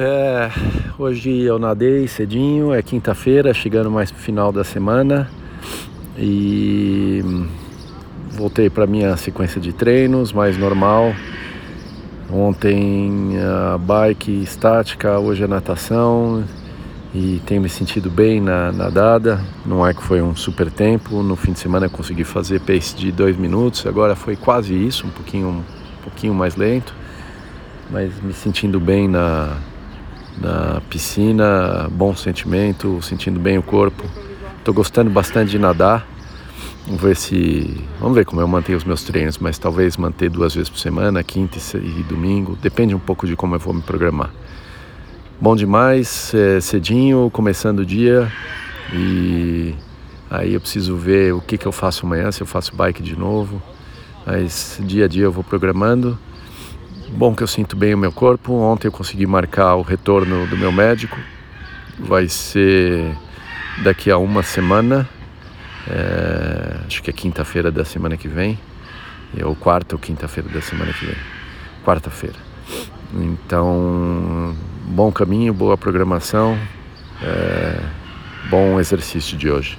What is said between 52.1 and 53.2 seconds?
se eu faço bike de